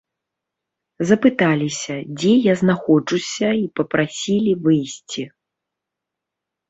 [1.09, 5.23] Запыталіся, дзе я знаходжуся, і папрасілі выйсці.